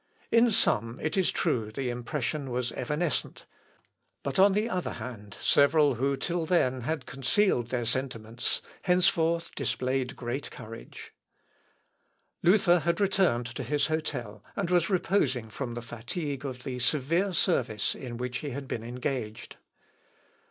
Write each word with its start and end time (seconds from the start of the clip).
In 0.31 0.49
some, 0.49 0.99
it 0.99 1.15
is 1.15 1.29
true, 1.29 1.71
the 1.71 1.91
impression 1.91 2.49
was 2.49 2.71
evanescent, 2.71 3.45
but, 4.23 4.39
on 4.39 4.53
the 4.53 4.67
other 4.67 4.93
hand, 4.93 5.37
several 5.39 5.93
who 5.93 6.17
till 6.17 6.47
then 6.47 6.81
had 6.81 7.05
concealed 7.05 7.69
their 7.69 7.85
sentiments, 7.85 8.63
henceforth 8.81 9.53
displayed 9.53 10.15
great 10.15 10.49
courage. 10.49 11.13
[Sidenote: 12.43 12.43
DUKE 12.43 12.51
ERICK'S 12.51 12.63
GLASS 12.63 12.63
OF 12.63 12.65
BEER.] 12.65 12.73
Luther 12.73 12.83
had 12.85 12.99
returned 12.99 13.45
to 13.45 13.63
his 13.63 13.85
hotel, 13.87 14.43
and 14.55 14.69
was 14.71 14.89
reposing 14.89 15.49
from 15.51 15.73
the 15.75 15.83
fatigue 15.83 16.45
of 16.47 16.63
the 16.63 16.79
severe 16.79 17.31
service 17.31 17.93
in 17.93 18.17
which 18.17 18.39
he 18.39 18.49
had 18.49 18.67
been 18.67 18.81
engaged. 18.83 19.57